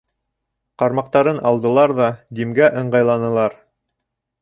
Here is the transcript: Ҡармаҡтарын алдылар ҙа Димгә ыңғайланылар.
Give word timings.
Ҡармаҡтарын 0.83 1.43
алдылар 1.51 1.95
ҙа 2.01 2.09
Димгә 2.41 2.73
ыңғайланылар. 2.83 3.63